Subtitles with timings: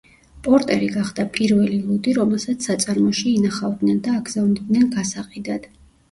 [0.45, 5.69] პორტერი გახდა პირველი ლუდი, რომელსაც საწარმოში ინახავდნენ და აგზავნიდნენ გასაყიდად.